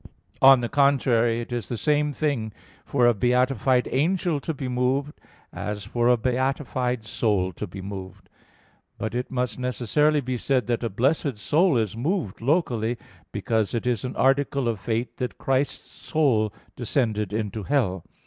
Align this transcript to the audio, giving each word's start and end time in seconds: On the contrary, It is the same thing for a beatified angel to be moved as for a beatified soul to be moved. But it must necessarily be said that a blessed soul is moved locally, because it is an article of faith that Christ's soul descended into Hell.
On 0.41 0.61
the 0.61 0.67
contrary, 0.67 1.41
It 1.41 1.51
is 1.51 1.69
the 1.69 1.77
same 1.77 2.11
thing 2.11 2.53
for 2.83 3.05
a 3.05 3.13
beatified 3.13 3.87
angel 3.91 4.39
to 4.39 4.51
be 4.51 4.67
moved 4.67 5.13
as 5.53 5.83
for 5.83 6.07
a 6.07 6.17
beatified 6.17 7.03
soul 7.03 7.53
to 7.53 7.67
be 7.67 7.83
moved. 7.83 8.27
But 8.97 9.13
it 9.13 9.29
must 9.29 9.59
necessarily 9.59 10.19
be 10.19 10.39
said 10.39 10.65
that 10.65 10.83
a 10.83 10.89
blessed 10.89 11.37
soul 11.37 11.77
is 11.77 11.95
moved 11.95 12.41
locally, 12.41 12.97
because 13.31 13.75
it 13.75 13.85
is 13.85 14.03
an 14.03 14.15
article 14.15 14.67
of 14.67 14.79
faith 14.79 15.17
that 15.17 15.37
Christ's 15.37 15.91
soul 15.91 16.51
descended 16.75 17.31
into 17.31 17.61
Hell. 17.61 18.03